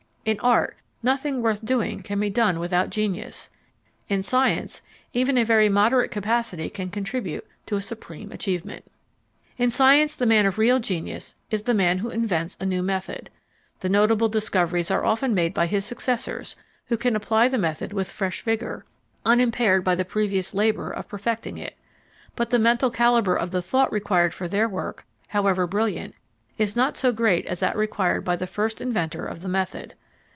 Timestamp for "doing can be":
1.65-2.29